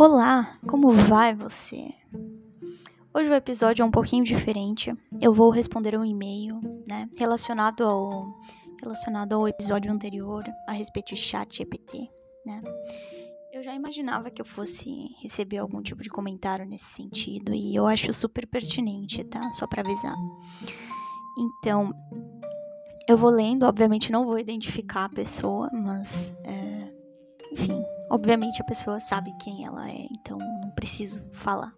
Olá, 0.00 0.56
como 0.68 0.92
vai 0.92 1.34
você? 1.34 1.92
Hoje 3.12 3.30
o 3.30 3.34
episódio 3.34 3.82
é 3.82 3.84
um 3.84 3.90
pouquinho 3.90 4.22
diferente. 4.22 4.96
Eu 5.20 5.32
vou 5.32 5.50
responder 5.50 5.98
um 5.98 6.04
e-mail, 6.04 6.60
né, 6.88 7.10
relacionado 7.16 7.82
ao 7.82 8.24
relacionado 8.80 9.32
ao 9.32 9.48
episódio 9.48 9.90
anterior 9.90 10.44
a 10.68 10.72
respeito 10.72 11.08
de 11.08 11.16
chat 11.16 11.56
GPT, 11.56 12.08
né? 12.46 12.62
Eu 13.52 13.60
já 13.64 13.74
imaginava 13.74 14.30
que 14.30 14.40
eu 14.40 14.46
fosse 14.46 15.16
receber 15.20 15.58
algum 15.58 15.82
tipo 15.82 16.00
de 16.00 16.08
comentário 16.08 16.64
nesse 16.64 16.94
sentido 16.94 17.52
e 17.52 17.74
eu 17.74 17.84
acho 17.84 18.12
super 18.12 18.46
pertinente, 18.46 19.24
tá? 19.24 19.50
Só 19.50 19.66
para 19.66 19.82
avisar. 19.82 20.14
Então, 21.36 21.92
eu 23.08 23.16
vou 23.16 23.30
lendo, 23.30 23.64
obviamente 23.64 24.12
não 24.12 24.24
vou 24.24 24.38
identificar 24.38 25.06
a 25.06 25.08
pessoa, 25.08 25.68
mas 25.72 26.32
é, 26.44 26.92
enfim, 27.50 27.82
obviamente 28.10 28.60
a 28.60 28.64
pessoa 28.64 29.00
sabe 29.00 29.32
quem 29.42 29.64
ela 29.64 29.90
é, 29.90 30.06
então 30.10 30.38
não 30.38 30.70
preciso 30.70 31.24
falar. 31.32 31.74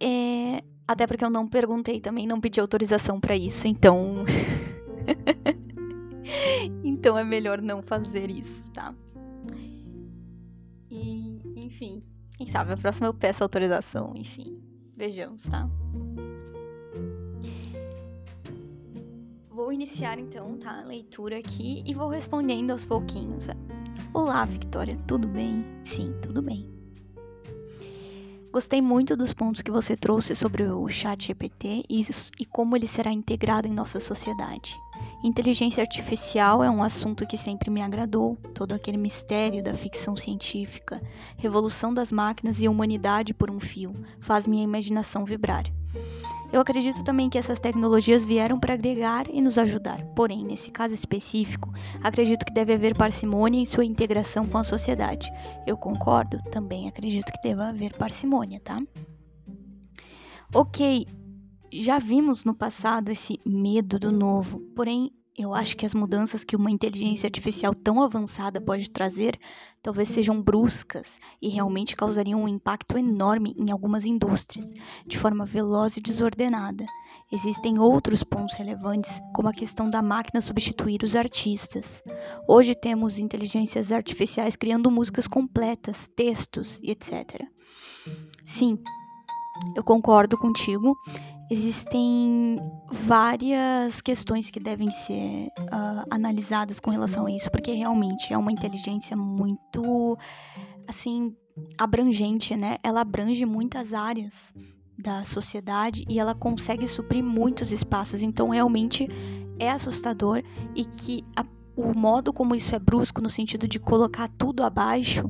É, 0.00 0.62
até 0.86 1.06
porque 1.06 1.24
eu 1.24 1.30
não 1.30 1.48
perguntei 1.48 2.00
também, 2.00 2.26
não 2.26 2.40
pedi 2.40 2.60
autorização 2.60 3.20
para 3.20 3.36
isso, 3.36 3.68
então. 3.68 4.24
então 6.82 7.16
é 7.16 7.24
melhor 7.24 7.60
não 7.60 7.82
fazer 7.82 8.30
isso, 8.30 8.62
tá? 8.72 8.94
E, 10.90 11.38
enfim, 11.56 12.02
quem 12.36 12.46
sabe 12.46 12.72
a 12.72 12.76
próxima 12.76 13.06
eu 13.06 13.14
peço 13.14 13.44
autorização, 13.44 14.12
enfim. 14.16 14.60
Vejamos, 14.96 15.42
tá? 15.42 15.68
Vou 19.48 19.72
iniciar 19.72 20.18
então, 20.18 20.58
tá? 20.58 20.80
A 20.80 20.84
leitura 20.84 21.38
aqui 21.38 21.82
e 21.86 21.94
vou 21.94 22.08
respondendo 22.08 22.70
aos 22.70 22.84
pouquinhos. 22.84 23.48
Olá, 24.12 24.44
Victoria, 24.44 24.96
tudo 25.06 25.28
bem? 25.28 25.64
Sim, 25.84 26.12
tudo 26.20 26.42
bem. 26.42 26.68
Gostei 28.52 28.82
muito 28.82 29.16
dos 29.16 29.32
pontos 29.32 29.62
que 29.62 29.70
você 29.70 29.96
trouxe 29.96 30.34
sobre 30.34 30.64
o 30.64 30.88
chat 30.88 31.28
GPT 31.28 31.84
e, 31.88 32.00
e 32.40 32.44
como 32.44 32.76
ele 32.76 32.86
será 32.86 33.12
integrado 33.12 33.68
em 33.68 33.72
nossa 33.72 34.00
sociedade. 34.00 34.76
Inteligência 35.22 35.82
artificial 35.82 36.64
é 36.64 36.70
um 36.70 36.82
assunto 36.82 37.26
que 37.26 37.36
sempre 37.36 37.68
me 37.70 37.82
agradou, 37.82 38.36
todo 38.54 38.72
aquele 38.72 38.96
mistério 38.96 39.62
da 39.62 39.74
ficção 39.74 40.16
científica, 40.16 40.98
revolução 41.36 41.92
das 41.92 42.10
máquinas 42.10 42.58
e 42.60 42.66
humanidade 42.66 43.34
por 43.34 43.50
um 43.50 43.60
fio, 43.60 43.94
faz 44.18 44.46
minha 44.46 44.64
imaginação 44.64 45.26
vibrar. 45.26 45.64
Eu 46.50 46.60
acredito 46.60 47.04
também 47.04 47.28
que 47.28 47.36
essas 47.36 47.60
tecnologias 47.60 48.24
vieram 48.24 48.58
para 48.58 48.74
agregar 48.74 49.26
e 49.28 49.42
nos 49.42 49.58
ajudar. 49.58 50.02
Porém, 50.16 50.42
nesse 50.42 50.70
caso 50.70 50.94
específico, 50.94 51.72
acredito 52.02 52.44
que 52.46 52.54
deve 52.54 52.72
haver 52.72 52.96
parcimônia 52.96 53.60
em 53.60 53.66
sua 53.66 53.84
integração 53.84 54.46
com 54.46 54.56
a 54.56 54.64
sociedade. 54.64 55.30
Eu 55.66 55.76
concordo, 55.76 56.42
também 56.50 56.88
acredito 56.88 57.30
que 57.30 57.42
deva 57.46 57.68
haver 57.68 57.92
parcimônia, 57.92 58.58
tá? 58.58 58.82
Ok, 60.52 61.06
já 61.72 61.98
vimos 61.98 62.44
no 62.44 62.54
passado 62.54 63.10
esse 63.10 63.38
medo 63.46 63.98
do 63.98 64.10
novo, 64.10 64.60
porém 64.74 65.12
eu 65.38 65.54
acho 65.54 65.76
que 65.76 65.86
as 65.86 65.94
mudanças 65.94 66.44
que 66.44 66.56
uma 66.56 66.70
inteligência 66.70 67.26
artificial 67.26 67.74
tão 67.74 68.02
avançada 68.02 68.60
pode 68.60 68.90
trazer 68.90 69.38
talvez 69.82 70.08
sejam 70.08 70.42
bruscas 70.42 71.18
e 71.40 71.48
realmente 71.48 71.96
causariam 71.96 72.42
um 72.42 72.48
impacto 72.48 72.98
enorme 72.98 73.54
em 73.56 73.70
algumas 73.70 74.04
indústrias, 74.04 74.72
de 75.06 75.16
forma 75.16 75.46
veloz 75.46 75.96
e 75.96 76.00
desordenada. 76.00 76.84
Existem 77.32 77.78
outros 77.78 78.22
pontos 78.22 78.56
relevantes, 78.56 79.20
como 79.34 79.48
a 79.48 79.52
questão 79.52 79.88
da 79.88 80.02
máquina 80.02 80.40
substituir 80.40 81.02
os 81.02 81.14
artistas. 81.14 82.02
Hoje 82.46 82.74
temos 82.74 83.18
inteligências 83.18 83.92
artificiais 83.92 84.56
criando 84.56 84.90
músicas 84.90 85.26
completas, 85.28 86.08
textos 86.14 86.80
e 86.82 86.90
etc. 86.90 87.46
Sim, 88.44 88.78
eu 89.76 89.84
concordo 89.84 90.36
contigo 90.36 90.96
existem 91.50 92.60
várias 92.88 94.00
questões 94.00 94.50
que 94.50 94.60
devem 94.60 94.88
ser 94.90 95.48
uh, 95.58 96.06
analisadas 96.08 96.78
com 96.78 96.90
relação 96.90 97.26
a 97.26 97.30
isso, 97.30 97.50
porque 97.50 97.72
realmente 97.72 98.32
é 98.32 98.38
uma 98.38 98.52
inteligência 98.52 99.16
muito, 99.16 100.16
assim, 100.86 101.34
abrangente, 101.76 102.56
né? 102.56 102.76
Ela 102.84 103.00
abrange 103.00 103.44
muitas 103.44 103.92
áreas 103.92 104.54
da 104.96 105.24
sociedade 105.24 106.04
e 106.08 106.20
ela 106.20 106.36
consegue 106.36 106.86
suprir 106.86 107.24
muitos 107.24 107.72
espaços. 107.72 108.22
Então, 108.22 108.50
realmente 108.50 109.08
é 109.58 109.70
assustador 109.70 110.44
e 110.76 110.84
que 110.84 111.24
a, 111.34 111.44
o 111.74 111.98
modo 111.98 112.32
como 112.32 112.54
isso 112.54 112.76
é 112.76 112.78
brusco, 112.78 113.20
no 113.20 113.28
sentido 113.28 113.66
de 113.66 113.80
colocar 113.80 114.28
tudo 114.28 114.62
abaixo, 114.62 115.28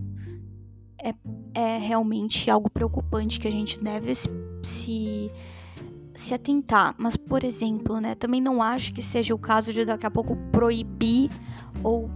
é, 1.03 1.15
é 1.55 1.79
realmente 1.79 2.51
algo 2.51 2.69
preocupante 2.69 3.41
que 3.41 3.49
a 3.49 3.51
gente 3.51 3.83
deve 3.83 4.13
se 4.63 5.33
se 6.21 6.35
atentar, 6.35 6.95
mas 6.99 7.17
por 7.17 7.43
exemplo, 7.45 8.01
né, 8.01 8.15
também 8.15 8.41
não 8.41 8.63
acho 8.63 8.93
que 8.93 9.03
seja 9.03 9.35
o 9.35 9.39
caso 9.39 9.73
de 9.73 9.85
daqui 9.85 10.07
a 10.07 10.11
pouco 10.11 10.37
proibir 10.53 11.31
ou 11.83 12.11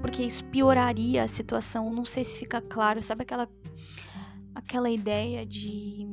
porque 0.00 0.22
isso 0.22 0.44
pioraria 0.46 1.24
a 1.24 1.28
situação. 1.28 1.92
Não 1.92 2.04
sei 2.04 2.24
se 2.24 2.38
fica 2.38 2.60
claro, 2.60 3.02
sabe 3.02 3.22
aquela 3.22 3.48
aquela 4.54 4.90
ideia 4.90 5.44
de 5.44 6.06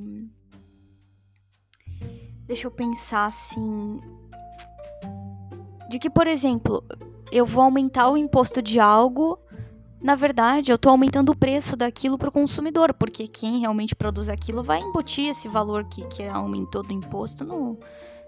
Deixa 2.45 2.67
eu 2.67 2.71
pensar 2.71 3.25
assim, 3.25 3.99
de 5.89 5.97
que, 5.97 6.11
por 6.11 6.27
exemplo, 6.27 6.83
eu 7.31 7.43
vou 7.43 7.63
aumentar 7.63 8.07
o 8.11 8.17
imposto 8.17 8.61
de 8.61 8.79
algo 8.79 9.39
na 10.05 10.13
verdade, 10.13 10.71
eu 10.71 10.75
estou 10.75 10.91
aumentando 10.91 11.31
o 11.31 11.35
preço 11.35 11.75
daquilo 11.75 12.15
para 12.15 12.29
o 12.29 12.31
consumidor, 12.31 12.93
porque 12.93 13.27
quem 13.27 13.57
realmente 13.57 13.95
produz 13.95 14.29
aquilo 14.29 14.61
vai 14.61 14.79
embutir 14.79 15.29
esse 15.29 15.49
valor 15.49 15.83
que, 15.85 16.05
que 16.05 16.21
aumentou 16.27 16.83
do 16.83 16.93
imposto 16.93 17.43
no, 17.43 17.79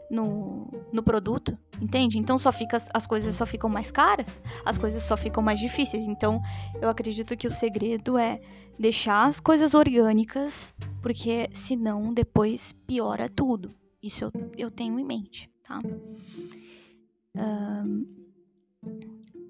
no, 0.09 0.67
no 0.91 1.03
produto, 1.03 1.55
entende? 1.79 2.17
Então 2.17 2.35
só 2.39 2.51
fica, 2.51 2.77
as 2.91 3.05
coisas 3.05 3.35
só 3.35 3.45
ficam 3.45 3.69
mais 3.69 3.91
caras, 3.91 4.41
as 4.65 4.75
coisas 4.79 5.03
só 5.03 5.15
ficam 5.15 5.43
mais 5.43 5.59
difíceis. 5.59 6.05
Então 6.05 6.41
eu 6.81 6.89
acredito 6.89 7.37
que 7.37 7.45
o 7.45 7.51
segredo 7.51 8.17
é 8.17 8.41
deixar 8.79 9.27
as 9.27 9.39
coisas 9.39 9.75
orgânicas, 9.75 10.73
porque 10.99 11.47
senão 11.53 12.11
depois 12.11 12.73
piora 12.87 13.29
tudo. 13.29 13.71
Isso 14.01 14.23
eu, 14.23 14.31
eu 14.57 14.71
tenho 14.71 14.99
em 14.99 15.05
mente, 15.05 15.47
tá? 15.61 15.79
Um, 17.35 18.17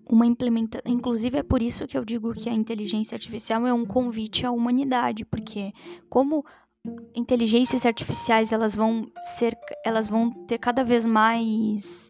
uma 0.10 0.26
implementação. 0.26 0.92
Inclusive, 0.92 1.38
é 1.38 1.44
por 1.44 1.62
isso 1.62 1.86
que 1.88 1.98
eu 1.98 2.06
digo 2.06 2.34
que 2.34 2.50
a 2.50 2.54
inteligência 2.54 3.16
artificial 3.16 3.66
é 3.68 3.74
um 3.74 3.86
convite 3.86 4.46
à 4.46 4.52
humanidade, 4.52 5.26
porque 5.26 5.74
como 6.10 6.46
inteligências 7.16 7.86
artificiais 7.86 8.52
elas 8.52 8.76
vão 8.76 9.12
ser 9.24 9.58
elas 9.86 10.08
vão 10.08 10.32
ter 10.46 10.58
cada 10.58 10.84
vez 10.84 11.06
mais 11.06 12.10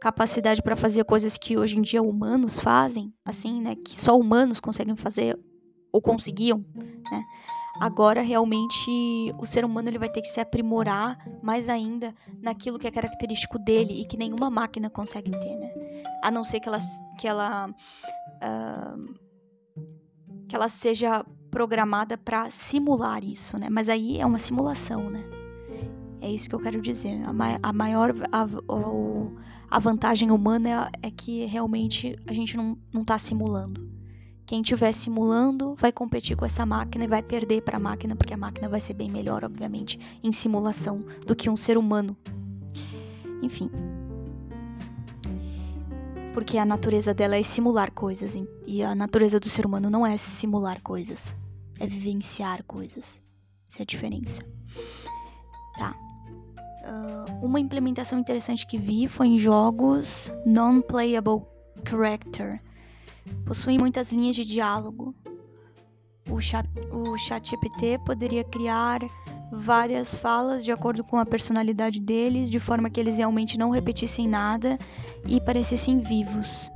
capacidade 0.00 0.62
para 0.62 0.76
fazer 0.76 1.04
coisas 1.04 1.38
que 1.38 1.56
hoje 1.56 1.78
em 1.78 1.82
dia 1.82 2.02
humanos 2.02 2.60
fazem 2.60 3.12
assim 3.24 3.62
né 3.62 3.74
que 3.74 3.98
só 3.98 4.18
humanos 4.18 4.60
conseguem 4.60 4.94
fazer 4.94 5.38
ou 5.90 6.02
conseguiam 6.02 6.62
né 7.10 7.24
Agora, 7.80 8.22
realmente, 8.22 8.90
o 9.38 9.46
ser 9.46 9.64
humano 9.64 9.88
ele 9.88 9.98
vai 9.98 10.08
ter 10.08 10.20
que 10.20 10.28
se 10.28 10.40
aprimorar 10.40 11.16
mais 11.42 11.68
ainda 11.68 12.14
naquilo 12.42 12.78
que 12.78 12.86
é 12.86 12.90
característico 12.90 13.58
dele 13.58 14.00
e 14.00 14.04
que 14.04 14.16
nenhuma 14.16 14.50
máquina 14.50 14.90
consegue 14.90 15.30
ter, 15.30 15.56
né? 15.56 15.72
A 16.22 16.30
não 16.30 16.42
ser 16.42 16.58
que 16.60 16.68
ela, 16.68 16.78
que 17.18 17.28
ela, 17.28 17.68
uh, 17.68 19.14
que 20.48 20.56
ela 20.56 20.68
seja 20.68 21.24
programada 21.50 22.18
para 22.18 22.50
simular 22.50 23.22
isso, 23.22 23.56
né? 23.58 23.68
Mas 23.70 23.88
aí 23.88 24.18
é 24.18 24.26
uma 24.26 24.38
simulação, 24.38 25.08
né? 25.08 25.24
É 26.20 26.30
isso 26.30 26.48
que 26.48 26.54
eu 26.54 26.60
quero 26.60 26.80
dizer. 26.80 27.22
A, 27.24 27.32
ma 27.32 27.58
a 27.62 27.72
maior 27.72 28.12
a, 28.32 28.46
a, 29.70 29.78
vantagem 29.78 30.30
humana 30.30 30.90
é, 31.02 31.08
é 31.08 31.10
que 31.10 31.44
realmente 31.46 32.16
a 32.26 32.32
gente 32.32 32.56
não, 32.56 32.76
não 32.92 33.04
tá 33.04 33.18
simulando. 33.18 33.97
Quem 34.48 34.62
estiver 34.62 34.92
simulando 34.92 35.74
vai 35.74 35.92
competir 35.92 36.34
com 36.34 36.42
essa 36.42 36.64
máquina 36.64 37.04
e 37.04 37.06
vai 37.06 37.22
perder 37.22 37.60
para 37.60 37.76
a 37.76 37.80
máquina, 37.80 38.16
porque 38.16 38.32
a 38.32 38.36
máquina 38.38 38.66
vai 38.66 38.80
ser 38.80 38.94
bem 38.94 39.10
melhor, 39.10 39.44
obviamente, 39.44 40.00
em 40.24 40.32
simulação 40.32 41.04
do 41.26 41.36
que 41.36 41.50
um 41.50 41.56
ser 41.56 41.76
humano. 41.76 42.16
Enfim. 43.42 43.70
Porque 46.32 46.56
a 46.56 46.64
natureza 46.64 47.12
dela 47.12 47.36
é 47.36 47.42
simular 47.42 47.92
coisas 47.92 48.42
e 48.66 48.82
a 48.82 48.94
natureza 48.94 49.38
do 49.38 49.50
ser 49.50 49.66
humano 49.66 49.90
não 49.90 50.06
é 50.06 50.16
simular 50.16 50.80
coisas, 50.80 51.36
é 51.78 51.86
vivenciar 51.86 52.64
coisas. 52.64 53.22
Essa 53.68 53.80
é 53.80 53.82
a 53.82 53.86
diferença. 53.86 54.40
Tá. 55.76 55.94
Uh, 56.86 57.44
uma 57.44 57.60
implementação 57.60 58.18
interessante 58.18 58.66
que 58.66 58.78
vi 58.78 59.08
foi 59.08 59.26
em 59.26 59.38
jogos 59.38 60.32
non-playable 60.46 61.42
character 61.86 62.62
possuem 63.44 63.78
muitas 63.78 64.12
linhas 64.12 64.36
de 64.36 64.44
diálogo. 64.44 65.14
O 66.30 66.40
chat, 66.40 66.68
o 66.92 67.16
chat 67.16 67.50
GPT 67.50 67.98
poderia 68.04 68.44
criar 68.44 69.00
várias 69.50 70.18
falas 70.18 70.64
de 70.64 70.70
acordo 70.70 71.02
com 71.02 71.16
a 71.16 71.24
personalidade 71.24 72.00
deles, 72.00 72.50
de 72.50 72.60
forma 72.60 72.90
que 72.90 73.00
eles 73.00 73.16
realmente 73.16 73.58
não 73.58 73.70
repetissem 73.70 74.28
nada 74.28 74.78
e 75.26 75.40
parecessem 75.40 75.98
vivos. 76.00 76.70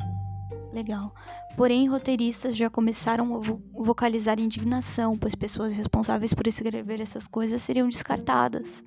legal. 0.72 1.14
Porém, 1.54 1.86
roteiristas 1.86 2.56
já 2.56 2.70
começaram 2.70 3.36
a 3.36 3.38
vo 3.38 3.60
vocalizar 3.74 4.40
indignação, 4.40 5.18
pois 5.18 5.34
pessoas 5.34 5.72
responsáveis 5.72 6.32
por 6.32 6.46
escrever 6.46 7.00
essas 7.00 7.28
coisas 7.28 7.60
seriam 7.60 7.88
descartadas. 7.88 8.82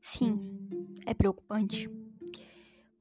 Sim, 0.00 0.38
é 1.04 1.12
preocupante. 1.14 1.90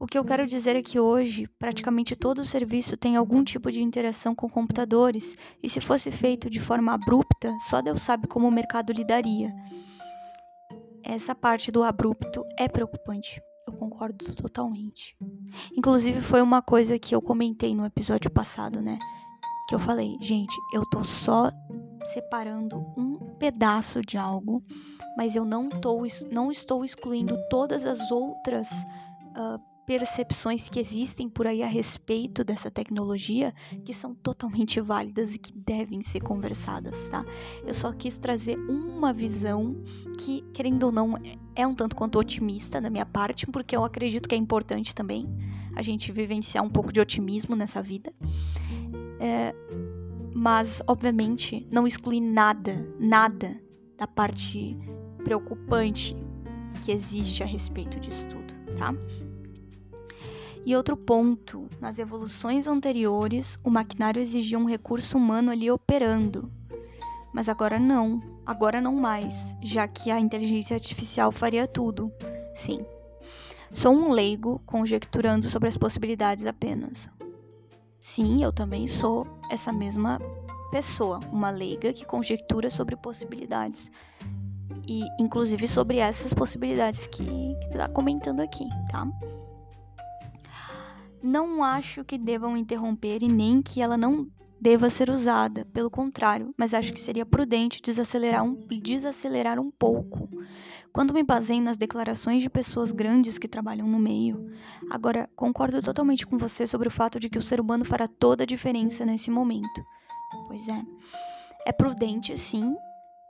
O 0.01 0.07
que 0.07 0.17
eu 0.17 0.25
quero 0.25 0.47
dizer 0.47 0.75
é 0.75 0.81
que 0.81 0.99
hoje, 0.99 1.47
praticamente 1.59 2.15
todo 2.15 2.39
o 2.39 2.45
serviço 2.45 2.97
tem 2.97 3.15
algum 3.15 3.43
tipo 3.43 3.71
de 3.71 3.83
interação 3.83 4.33
com 4.33 4.49
computadores, 4.49 5.35
e 5.61 5.69
se 5.69 5.79
fosse 5.79 6.09
feito 6.09 6.49
de 6.49 6.59
forma 6.59 6.91
abrupta, 6.91 7.55
só 7.59 7.83
Deus 7.83 8.01
sabe 8.01 8.27
como 8.27 8.47
o 8.47 8.51
mercado 8.51 8.91
lidaria. 8.91 9.53
Essa 11.03 11.35
parte 11.35 11.71
do 11.71 11.83
abrupto 11.83 12.43
é 12.57 12.67
preocupante. 12.67 13.39
Eu 13.67 13.73
concordo 13.73 14.25
totalmente. 14.33 15.15
Inclusive, 15.77 16.19
foi 16.19 16.41
uma 16.41 16.63
coisa 16.63 16.97
que 16.97 17.13
eu 17.13 17.21
comentei 17.21 17.75
no 17.75 17.85
episódio 17.85 18.31
passado, 18.31 18.81
né? 18.81 18.97
Que 19.69 19.75
eu 19.75 19.79
falei, 19.79 20.17
gente, 20.19 20.55
eu 20.73 20.81
tô 20.89 21.03
só 21.03 21.51
separando 22.05 22.83
um 22.97 23.35
pedaço 23.37 24.01
de 24.01 24.17
algo, 24.17 24.63
mas 25.15 25.35
eu 25.35 25.45
não, 25.45 25.69
tô, 25.69 26.01
não 26.31 26.49
estou 26.49 26.83
excluindo 26.83 27.37
todas 27.51 27.85
as 27.85 28.09
outras 28.09 28.83
uh, 29.37 29.70
percepções 29.91 30.69
que 30.69 30.79
existem 30.79 31.27
por 31.27 31.45
aí 31.45 31.61
a 31.61 31.67
respeito 31.67 32.45
dessa 32.45 32.71
tecnologia 32.71 33.53
que 33.83 33.93
são 33.93 34.15
totalmente 34.15 34.79
válidas 34.79 35.35
e 35.35 35.37
que 35.37 35.51
devem 35.51 36.01
ser 36.01 36.21
conversadas, 36.21 37.09
tá? 37.09 37.25
Eu 37.65 37.73
só 37.73 37.91
quis 37.91 38.17
trazer 38.17 38.57
uma 38.57 39.11
visão 39.11 39.75
que, 40.17 40.45
querendo 40.53 40.83
ou 40.83 40.93
não, 40.93 41.19
é 41.53 41.67
um 41.67 41.75
tanto 41.75 41.93
quanto 41.97 42.17
otimista 42.17 42.79
da 42.79 42.89
minha 42.89 43.05
parte, 43.05 43.45
porque 43.45 43.75
eu 43.75 43.83
acredito 43.83 44.29
que 44.29 44.35
é 44.35 44.37
importante 44.37 44.95
também 44.95 45.27
a 45.75 45.81
gente 45.81 46.09
vivenciar 46.09 46.63
um 46.63 46.69
pouco 46.69 46.93
de 46.93 47.01
otimismo 47.01 47.53
nessa 47.53 47.83
vida. 47.83 48.13
É, 49.19 49.53
mas, 50.33 50.81
obviamente, 50.87 51.67
não 51.69 51.85
exclui 51.85 52.21
nada, 52.21 52.87
nada 52.97 53.61
da 53.97 54.07
parte 54.07 54.77
preocupante 55.21 56.15
que 56.81 56.93
existe 56.93 57.43
a 57.43 57.45
respeito 57.45 57.99
disso 57.99 58.29
tudo, 58.29 58.53
tá? 58.77 58.95
E 60.63 60.75
outro 60.75 60.95
ponto, 60.95 61.67
nas 61.79 61.97
evoluções 61.97 62.67
anteriores, 62.67 63.57
o 63.63 63.69
maquinário 63.69 64.21
exigia 64.21 64.59
um 64.59 64.65
recurso 64.65 65.17
humano 65.17 65.49
ali 65.49 65.71
operando. 65.71 66.51
Mas 67.33 67.49
agora 67.49 67.79
não, 67.79 68.21
agora 68.45 68.79
não 68.79 68.93
mais, 68.93 69.55
já 69.61 69.87
que 69.87 70.11
a 70.11 70.19
inteligência 70.19 70.75
artificial 70.75 71.31
faria 71.31 71.65
tudo. 71.65 72.11
Sim. 72.53 72.85
Sou 73.71 73.93
um 73.93 74.09
leigo 74.09 74.61
conjecturando 74.65 75.49
sobre 75.49 75.69
as 75.69 75.77
possibilidades 75.77 76.45
apenas. 76.45 77.09
Sim, 77.99 78.43
eu 78.43 78.51
também 78.51 78.87
sou 78.87 79.25
essa 79.49 79.71
mesma 79.71 80.19
pessoa, 80.71 81.19
uma 81.31 81.49
leiga 81.49 81.93
que 81.93 82.05
conjectura 82.05 82.69
sobre 82.69 82.95
possibilidades. 82.95 83.91
E 84.87 85.03
inclusive 85.19 85.67
sobre 85.67 85.97
essas 85.97 86.33
possibilidades 86.33 87.07
que, 87.07 87.23
que 87.23 87.69
tu 87.69 87.77
tá 87.77 87.87
comentando 87.87 88.41
aqui, 88.41 88.67
tá? 88.91 89.07
Não 91.21 91.63
acho 91.63 92.03
que 92.03 92.17
devam 92.17 92.57
interromper 92.57 93.21
e 93.21 93.27
nem 93.27 93.61
que 93.61 93.81
ela 93.81 93.97
não 93.97 94.27
deva 94.59 94.89
ser 94.91 95.09
usada, 95.09 95.65
pelo 95.73 95.89
contrário, 95.89 96.53
mas 96.55 96.73
acho 96.73 96.93
que 96.93 96.99
seria 96.99 97.25
prudente 97.25 97.81
desacelerar 97.81 98.43
um, 98.43 98.53
desacelerar 98.81 99.59
um 99.59 99.71
pouco. 99.71 100.29
Quando 100.93 101.13
me 101.13 101.23
baseio 101.23 101.63
nas 101.63 101.77
declarações 101.77 102.43
de 102.43 102.49
pessoas 102.49 102.91
grandes 102.91 103.39
que 103.39 103.47
trabalham 103.47 103.87
no 103.87 103.97
meio. 103.97 104.51
Agora, 104.89 105.27
concordo 105.35 105.81
totalmente 105.81 106.27
com 106.27 106.37
você 106.37 106.67
sobre 106.67 106.89
o 106.89 106.91
fato 106.91 107.19
de 107.19 107.29
que 107.29 107.39
o 107.39 107.41
ser 107.41 107.59
humano 107.59 107.83
fará 107.85 108.07
toda 108.07 108.43
a 108.43 108.45
diferença 108.45 109.05
nesse 109.05 109.31
momento. 109.31 109.83
Pois 110.47 110.67
é. 110.67 110.85
É 111.65 111.71
prudente, 111.71 112.37
sim, 112.37 112.75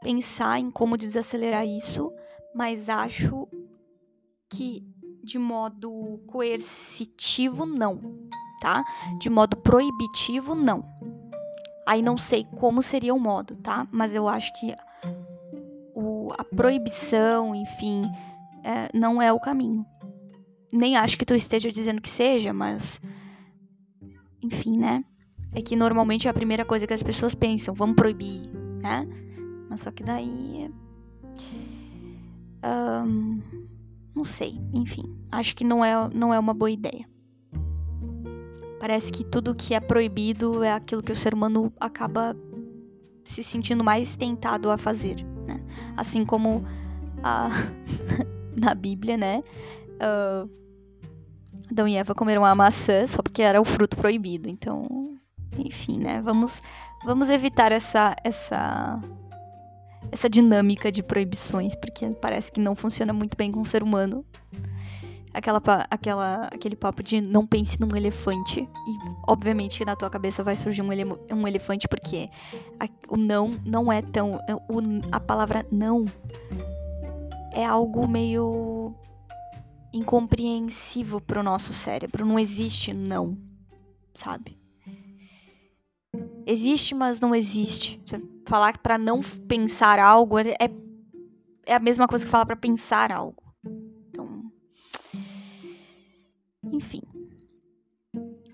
pensar 0.01 0.59
em 0.59 0.71
como 0.71 0.97
desacelerar 0.97 1.65
isso, 1.65 2.11
mas 2.53 2.89
acho 2.89 3.47
que 4.49 4.83
de 5.23 5.37
modo 5.37 6.19
coercitivo, 6.27 7.65
não, 7.65 7.99
tá? 8.59 8.83
De 9.19 9.29
modo 9.29 9.57
proibitivo, 9.57 10.55
não. 10.55 10.83
Aí 11.87 12.01
não 12.01 12.17
sei 12.17 12.45
como 12.57 12.81
seria 12.81 13.13
o 13.13 13.19
modo, 13.19 13.55
tá? 13.55 13.87
Mas 13.91 14.15
eu 14.15 14.27
acho 14.27 14.51
que 14.59 14.75
o, 15.95 16.31
a 16.37 16.43
proibição, 16.43 17.55
enfim, 17.55 18.03
é, 18.63 18.89
não 18.97 19.21
é 19.21 19.31
o 19.31 19.39
caminho. 19.39 19.85
Nem 20.71 20.95
acho 20.95 21.17
que 21.17 21.25
tu 21.25 21.35
esteja 21.35 21.71
dizendo 21.71 22.01
que 22.01 22.09
seja, 22.09 22.53
mas. 22.53 23.01
Enfim, 24.41 24.77
né? 24.77 25.03
É 25.53 25.61
que 25.61 25.75
normalmente 25.75 26.27
é 26.27 26.31
a 26.31 26.33
primeira 26.33 26.63
coisa 26.63 26.87
que 26.87 26.93
as 26.93 27.03
pessoas 27.03 27.35
pensam, 27.35 27.73
vamos 27.73 27.95
proibir, 27.95 28.47
né? 28.81 29.05
Mas 29.69 29.81
só 29.81 29.91
que 29.91 30.03
daí. 30.03 30.71
Um, 32.63 33.41
não 34.15 34.23
sei, 34.23 34.59
enfim, 34.73 35.03
acho 35.31 35.55
que 35.55 35.63
não 35.63 35.83
é, 35.83 35.93
não 36.13 36.33
é 36.33 36.39
uma 36.39 36.53
boa 36.53 36.71
ideia. 36.71 37.09
Parece 38.79 39.11
que 39.11 39.23
tudo 39.23 39.53
que 39.53 39.73
é 39.73 39.79
proibido 39.79 40.63
é 40.63 40.73
aquilo 40.73 41.03
que 41.03 41.11
o 41.11 41.15
ser 41.15 41.33
humano 41.33 41.71
acaba 41.79 42.35
se 43.23 43.43
sentindo 43.43 43.83
mais 43.83 44.15
tentado 44.15 44.71
a 44.71 44.77
fazer, 44.77 45.23
né? 45.47 45.63
Assim 45.95 46.25
como 46.25 46.65
a, 47.23 47.49
na 48.59 48.73
Bíblia, 48.73 49.17
né? 49.17 49.43
Uh, 50.01 50.49
Adão 51.71 51.87
e 51.87 51.95
Eva 51.95 52.13
comeram 52.13 52.43
a 52.43 52.53
maçã 52.53 53.05
só 53.07 53.21
porque 53.21 53.41
era 53.41 53.61
o 53.61 53.65
fruto 53.65 53.95
proibido. 53.95 54.49
Então, 54.49 55.15
enfim, 55.57 55.99
né? 55.99 56.21
Vamos, 56.21 56.61
vamos 57.05 57.29
evitar 57.29 57.71
essa, 57.71 58.15
essa 58.23 58.99
essa 60.11 60.29
dinâmica 60.29 60.91
de 60.91 61.01
proibições, 61.01 61.75
porque 61.75 62.09
parece 62.21 62.51
que 62.51 62.59
não 62.59 62.75
funciona 62.75 63.13
muito 63.13 63.37
bem 63.37 63.51
com 63.51 63.61
o 63.61 63.65
ser 63.65 63.81
humano. 63.81 64.25
Aquela, 65.33 65.61
aquela, 65.89 66.45
aquele 66.47 66.75
papo 66.75 67.01
de 67.01 67.21
não 67.21 67.47
pense 67.47 67.79
num 67.79 67.95
elefante. 67.95 68.59
E, 68.59 68.97
obviamente, 69.25 69.85
na 69.85 69.95
tua 69.95 70.09
cabeça 70.09 70.43
vai 70.43 70.57
surgir 70.57 70.81
um, 70.81 70.91
ele, 70.91 71.05
um 71.31 71.47
elefante, 71.47 71.87
porque 71.87 72.29
a, 72.77 72.87
o 73.07 73.15
não 73.15 73.51
não 73.65 73.89
é 73.89 74.01
tão. 74.01 74.35
O, 74.67 74.81
a 75.09 75.19
palavra 75.21 75.65
não 75.71 76.05
é 77.53 77.65
algo 77.65 78.05
meio 78.05 78.93
incompreensível 79.93 81.21
pro 81.21 81.41
nosso 81.41 81.71
cérebro. 81.71 82.25
Não 82.25 82.37
existe 82.37 82.93
não, 82.93 83.37
sabe? 84.13 84.60
Existe, 86.45 86.95
mas 86.95 87.19
não 87.21 87.33
existe 87.35 88.01
falar 88.45 88.77
para 88.79 88.97
não 88.97 89.21
pensar 89.47 89.99
algo 89.99 90.39
é, 90.39 90.55
é 91.65 91.73
a 91.73 91.79
mesma 91.79 92.07
coisa 92.07 92.25
que 92.25 92.31
falar 92.31 92.45
para 92.45 92.55
pensar 92.55 93.11
algo. 93.11 93.41
Então, 94.09 94.51
enfim. 96.71 97.01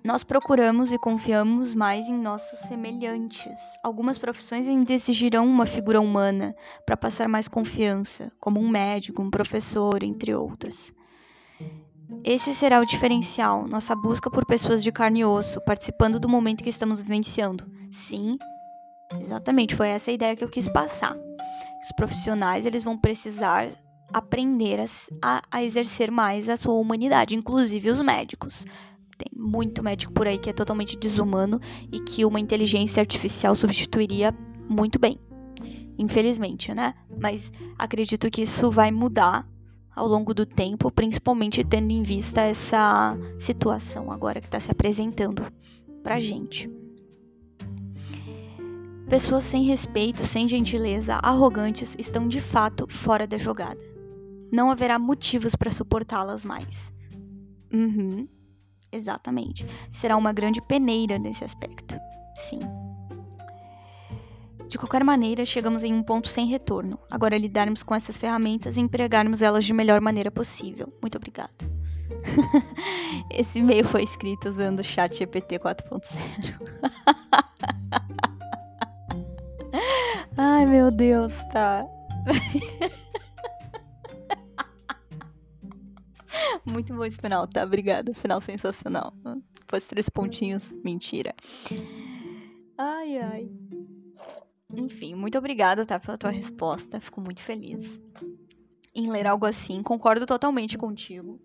Nós 0.04 0.24
procuramos 0.24 0.94
e 0.94 0.98
confiamos 0.98 1.74
mais 1.74 2.08
em 2.08 2.18
nossos 2.18 2.60
semelhantes. 2.60 3.60
Algumas 3.84 4.18
profissões 4.18 4.66
ainda 4.68 4.94
exigirão 4.94 5.46
uma 5.46 5.66
figura 5.66 6.00
humana 6.00 6.56
para 6.86 6.96
passar 6.96 7.28
mais 7.28 7.50
confiança, 7.50 8.32
como 8.40 8.60
um 8.60 8.70
médico, 8.70 9.22
um 9.22 9.30
professor, 9.30 10.02
entre 10.04 10.34
outras. 10.34 10.94
Esse 12.24 12.54
será 12.54 12.80
o 12.80 12.86
diferencial, 12.86 13.68
nossa 13.68 13.94
busca 13.96 14.32
por 14.32 14.46
pessoas 14.46 14.82
de 14.82 14.94
carne 14.94 15.22
e 15.22 15.26
osso, 15.26 15.60
participando 15.66 16.20
do 16.20 16.30
momento 16.30 16.64
que 16.64 16.70
estamos 16.70 17.02
vivenciando. 17.02 17.70
Sim, 17.92 18.38
Exatamente, 19.16 19.76
foi 19.76 19.90
essa 19.90 20.12
a 20.12 20.14
ideia 20.14 20.36
que 20.36 20.44
eu 20.44 20.50
quis 20.50 20.68
passar. 20.68 21.16
Os 21.82 21.92
profissionais 21.96 22.66
eles 22.66 22.84
vão 22.84 22.98
precisar 22.98 23.70
aprender 24.14 24.84
a, 25.22 25.42
a 25.50 25.64
exercer 25.64 26.12
mais 26.12 26.50
a 26.50 26.58
sua 26.58 26.74
humanidade, 26.74 27.36
inclusive 27.36 27.90
os 27.90 28.02
médicos. 28.02 28.66
Tem 29.18 29.30
muito 29.36 29.84
médico 29.84 30.14
por 30.14 30.28
aí 30.28 30.38
que 30.38 30.50
é 30.50 30.54
totalmente 30.54 30.98
desumano 30.98 31.60
e 31.92 32.00
que 32.00 32.26
uma 32.26 32.40
inteligência 32.40 33.02
artificial 33.02 33.56
substituiria 33.56 34.36
muito 34.70 35.00
bem. 35.00 35.20
Infelizmente, 35.98 36.74
né? 36.74 36.94
Mas 37.20 37.52
acredito 37.78 38.30
que 38.30 38.44
isso 38.44 38.70
vai 38.70 38.92
mudar 38.92 39.48
ao 39.96 40.08
longo 40.08 40.34
do 40.34 40.46
tempo, 40.46 40.92
principalmente 40.92 41.64
tendo 41.64 41.92
em 41.92 42.04
vista 42.04 42.42
essa 42.42 43.18
situação 43.40 44.12
agora 44.12 44.40
que 44.40 44.46
está 44.46 44.60
se 44.60 44.70
apresentando 44.70 45.44
pra 46.04 46.20
gente. 46.20 46.70
Pessoas 49.10 49.46
sem 49.46 49.64
respeito, 49.64 50.26
sem 50.26 50.46
gentileza, 50.46 51.16
arrogantes 51.24 51.96
estão 51.98 52.28
de 52.28 52.42
fato 52.42 52.86
fora 52.90 53.26
da 53.26 53.38
jogada. 53.38 53.80
Não 54.52 54.70
haverá 54.70 55.00
motivos 55.00 55.56
para 55.56 55.72
suportá-las 55.72 56.44
mais. 56.44 56.92
Uhum, 57.74 58.28
exatamente. 58.92 59.66
Será 59.90 60.18
uma 60.18 60.34
grande 60.34 60.62
peneira 60.62 61.18
nesse 61.18 61.46
aspecto. 61.46 61.98
Sim. 62.36 62.60
De 64.68 64.78
qualquer 64.78 65.06
maneira, 65.06 65.46
chegamos 65.46 65.86
em 65.86 65.94
um 65.94 66.04
ponto 66.04 66.28
sem 66.28 66.46
retorno. 66.46 67.00
Agora 67.10 67.38
é 67.38 67.40
lidarmos 67.40 67.84
com 67.84 67.96
essas 67.96 68.18
ferramentas 68.18 68.76
e 68.76 68.82
empregarmos 68.82 69.42
elas 69.42 69.64
de 69.64 69.74
melhor 69.74 70.02
maneira 70.02 70.30
possível. 70.30 70.92
Muito 71.02 71.16
obrigada. 71.16 71.56
Esse 73.32 73.60
e-mail 73.60 73.86
foi 73.86 74.04
escrito 74.04 74.50
usando 74.50 74.80
o 74.80 74.84
chat 74.84 75.18
GPT 75.18 75.60
4.0. 75.60 77.47
Ai, 80.38 80.66
meu 80.66 80.92
Deus, 80.92 81.34
tá. 81.52 81.84
Muito 86.66 86.94
bom 86.94 87.04
esse 87.06 87.18
final, 87.18 87.48
tá? 87.48 87.64
Obrigada. 87.64 88.14
Final 88.14 88.40
sensacional. 88.42 89.14
Depois 89.60 89.88
três 89.88 90.10
pontinhos, 90.10 90.72
mentira. 90.84 91.34
Ai, 92.78 93.18
ai. 93.18 93.50
Enfim, 94.74 95.16
muito 95.16 95.38
obrigada, 95.38 95.86
tá, 95.86 96.00
pela 96.00 96.18
tua 96.18 96.30
resposta. 96.30 97.00
Fico 97.00 97.20
muito 97.22 97.42
feliz 97.42 98.00
em 98.98 99.10
ler 99.10 99.28
algo 99.28 99.46
assim. 99.46 99.84
Concordo 99.84 100.26
totalmente 100.26 100.78
contigo. 100.78 101.40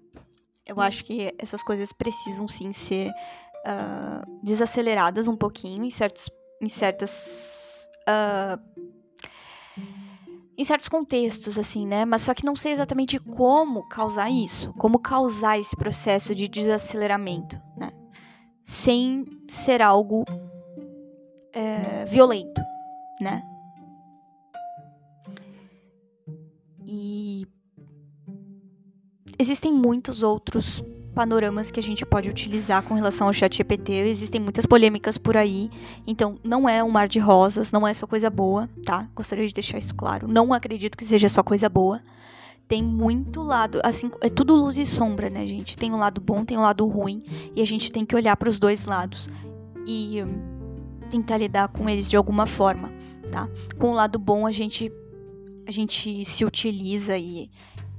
Eu 0.65 0.81
acho 0.81 1.05
que 1.05 1.35
essas 1.39 1.63
coisas 1.63 1.93
precisam 1.93 2.49
sim 2.49 2.73
ser 2.73 3.11
uh, 3.11 4.41
desaceleradas 4.43 5.29
um 5.29 5.37
pouquinho 5.37 5.85
em 5.85 5.91
certos, 5.91 6.31
em 6.61 6.69
certas, 6.69 7.89
uh, 8.09 8.72
em 10.57 10.65
certos 10.65 10.89
contextos, 10.89 11.59
assim, 11.59 11.87
né? 11.87 12.05
Mas 12.05 12.23
só 12.23 12.35
que 12.35 12.45
não 12.45 12.55
sei 12.55 12.73
exatamente 12.73 13.19
como 13.19 13.89
causar 13.89 14.31
isso, 14.31 14.73
como 14.75 14.99
causar 14.99 15.59
esse 15.59 15.77
processo 15.77 16.35
de 16.35 16.49
desaceleramento, 16.49 17.61
né? 17.77 17.91
Sem 18.65 19.25
ser 19.49 19.81
algo 19.83 20.25
é, 21.53 22.05
violento, 22.05 22.61
né? 23.21 23.43
E 26.87 27.47
existem 29.39 29.73
muitos 29.73 30.23
outros 30.23 30.85
panoramas 31.15 31.71
que 31.71 31.79
a 31.79 31.83
gente 31.83 32.05
pode 32.05 32.29
utilizar 32.29 32.83
com 32.83 32.95
relação 32.95 33.27
ao 33.27 33.33
chat 33.33 33.57
GPT. 33.57 33.93
Existem 33.93 34.41
muitas 34.41 34.67
polêmicas 34.67 35.17
por 35.19 35.37
aí, 35.37 35.71
então 36.07 36.39
não 36.43 36.69
é 36.69 36.83
um 36.83 36.91
mar 36.91 37.07
de 37.07 37.19
rosas, 37.19 37.71
não 37.71 37.87
é 37.87 37.95
só 37.95 38.07
coisa 38.07 38.31
boa, 38.31 38.69
tá? 38.85 39.09
Gostaria 39.15 39.47
de 39.47 39.55
deixar 39.55 39.79
isso 39.79 39.95
claro. 39.95 40.27
Não 40.27 40.53
acredito 40.53 40.97
que 40.97 41.05
seja 41.05 41.29
só 41.29 41.43
coisa 41.43 41.69
boa. 41.69 42.01
Tem 42.67 42.83
muito 42.83 43.43
lado, 43.43 43.81
assim, 43.85 44.11
é 44.21 44.29
tudo 44.29 44.55
luz 44.55 44.79
e 44.79 44.87
sombra, 44.87 45.29
né, 45.29 45.47
gente? 45.47 45.77
Tem 45.77 45.93
um 45.93 45.97
lado 45.97 46.21
bom, 46.21 46.45
tem 46.45 46.57
um 46.57 46.63
lado 46.63 46.87
ruim, 46.87 47.21
e 47.55 47.61
a 47.61 47.67
gente 47.67 47.93
tem 47.93 48.05
que 48.07 48.17
olhar 48.17 48.37
para 48.37 48.49
os 48.49 48.59
dois 48.59 48.87
lados 48.87 49.29
e 49.87 50.23
hum, 50.23 51.09
tentar 51.11 51.37
lidar 51.37 51.69
com 51.69 51.89
eles 51.89 52.09
de 52.09 52.17
alguma 52.17 52.47
forma, 52.47 52.91
tá? 53.31 53.49
Com 53.79 53.91
o 53.91 53.95
lado 53.95 54.19
bom 54.19 54.47
a 54.47 54.51
gente 54.51 54.91
a 55.67 55.71
gente 55.71 56.25
se 56.25 56.45
utiliza 56.45 57.17
e, 57.17 57.51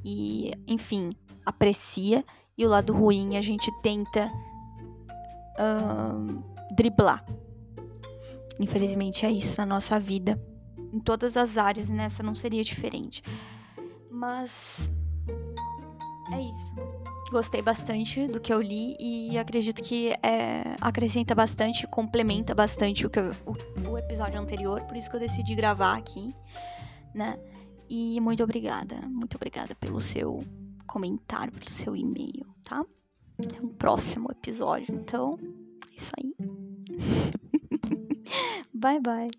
e 0.03 0.51
enfim, 0.67 1.09
aprecia 1.45 2.25
e 2.57 2.65
o 2.65 2.69
lado 2.69 2.93
ruim 2.93 3.35
a 3.37 3.41
gente 3.41 3.71
tenta 3.81 4.31
driblar. 6.75 7.25
Infelizmente 8.59 9.25
é 9.25 9.31
isso 9.31 9.57
na 9.59 9.65
nossa 9.65 9.99
vida. 9.99 10.41
Em 10.91 10.99
todas 10.99 11.35
as 11.37 11.57
áreas, 11.57 11.89
nessa 11.89 12.21
não 12.21 12.35
seria 12.35 12.63
diferente. 12.63 13.23
Mas 14.11 14.91
é 16.31 16.41
isso. 16.41 16.75
Gostei 17.31 17.63
bastante 17.63 18.27
do 18.27 18.39
que 18.39 18.53
eu 18.53 18.61
li 18.61 18.95
e 18.99 19.37
acredito 19.39 19.81
que 19.81 20.11
é, 20.21 20.75
acrescenta 20.79 21.33
bastante, 21.33 21.87
complementa 21.87 22.53
bastante 22.53 23.07
o, 23.07 23.09
que 23.09 23.19
eu, 23.19 23.31
o, 23.43 23.89
o 23.89 23.97
episódio 23.97 24.39
anterior, 24.39 24.81
por 24.83 24.95
isso 24.95 25.09
que 25.09 25.15
eu 25.15 25.19
decidi 25.19 25.55
gravar 25.55 25.97
aqui, 25.97 26.35
né? 27.13 27.39
E 27.89 28.21
muito 28.21 28.43
obrigada, 28.43 28.95
muito 29.07 29.35
obrigada 29.35 29.73
pelo 29.75 29.99
seu 29.99 30.43
comentário, 30.87 31.51
pelo 31.51 31.71
seu 31.71 31.95
e-mail, 31.95 32.45
tá? 32.63 32.85
Até 33.39 33.61
um 33.61 33.69
próximo 33.69 34.29
episódio. 34.31 34.93
Então, 34.93 35.39
é 35.91 35.95
isso 35.95 36.11
aí. 36.17 36.35
bye, 38.73 38.99
bye. 38.99 39.29